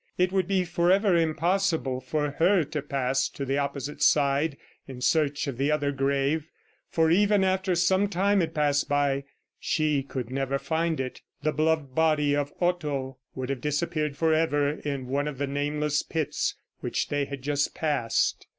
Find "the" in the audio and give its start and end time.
3.45-3.59, 5.59-5.69, 11.43-11.51, 15.37-15.45